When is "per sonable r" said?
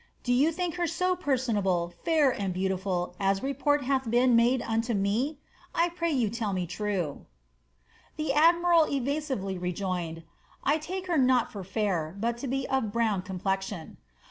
1.15-2.35